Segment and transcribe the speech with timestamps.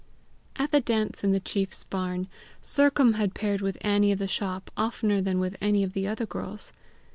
[0.55, 2.27] At the dance in the chief's barn,
[2.63, 6.25] Sercombe had paired with Annie of the shop oftener than with any other of the
[6.25, 6.71] girls.